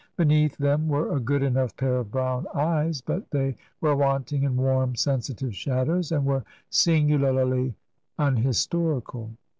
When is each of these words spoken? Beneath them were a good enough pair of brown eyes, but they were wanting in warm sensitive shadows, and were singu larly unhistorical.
Beneath 0.17 0.57
them 0.57 0.87
were 0.87 1.15
a 1.15 1.19
good 1.19 1.43
enough 1.43 1.77
pair 1.77 1.97
of 1.97 2.09
brown 2.09 2.47
eyes, 2.55 3.01
but 3.01 3.29
they 3.29 3.55
were 3.81 3.95
wanting 3.95 4.41
in 4.41 4.57
warm 4.57 4.95
sensitive 4.95 5.53
shadows, 5.55 6.11
and 6.11 6.25
were 6.25 6.43
singu 6.71 7.19
larly 7.19 7.75
unhistorical. 8.17 9.29